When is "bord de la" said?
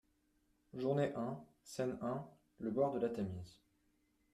2.71-3.09